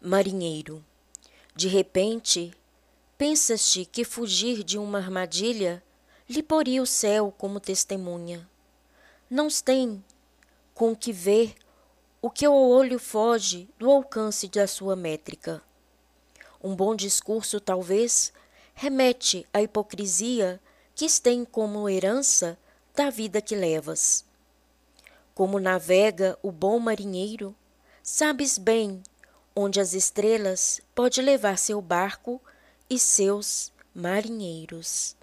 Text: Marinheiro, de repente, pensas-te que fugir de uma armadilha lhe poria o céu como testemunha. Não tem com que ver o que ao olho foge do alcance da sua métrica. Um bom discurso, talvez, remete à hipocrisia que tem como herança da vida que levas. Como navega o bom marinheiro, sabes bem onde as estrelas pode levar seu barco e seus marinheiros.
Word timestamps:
Marinheiro, 0.00 0.84
de 1.54 1.68
repente, 1.68 2.52
pensas-te 3.16 3.86
que 3.86 4.04
fugir 4.04 4.62
de 4.62 4.76
uma 4.76 4.98
armadilha 4.98 5.82
lhe 6.28 6.42
poria 6.42 6.82
o 6.82 6.86
céu 6.86 7.32
como 7.36 7.58
testemunha. 7.58 8.48
Não 9.28 9.48
tem 9.48 10.04
com 10.74 10.94
que 10.94 11.12
ver 11.12 11.54
o 12.20 12.30
que 12.30 12.44
ao 12.44 12.54
olho 12.54 12.98
foge 12.98 13.68
do 13.78 13.90
alcance 13.90 14.48
da 14.48 14.66
sua 14.66 14.94
métrica. 14.94 15.62
Um 16.62 16.76
bom 16.76 16.94
discurso, 16.94 17.58
talvez, 17.58 18.32
remete 18.74 19.46
à 19.52 19.62
hipocrisia 19.62 20.60
que 20.94 21.06
tem 21.20 21.42
como 21.42 21.88
herança 21.88 22.58
da 22.94 23.08
vida 23.08 23.40
que 23.40 23.56
levas. 23.56 24.26
Como 25.34 25.58
navega 25.58 26.38
o 26.42 26.52
bom 26.52 26.78
marinheiro, 26.78 27.54
sabes 28.02 28.58
bem 28.58 29.02
onde 29.56 29.80
as 29.80 29.94
estrelas 29.94 30.82
pode 30.94 31.22
levar 31.22 31.56
seu 31.56 31.80
barco 31.80 32.40
e 32.90 32.98
seus 32.98 33.72
marinheiros. 33.94 35.16